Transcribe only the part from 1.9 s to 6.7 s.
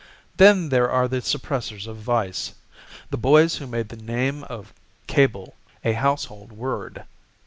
Vice; The Boys Who Made the Name of Cabell a Household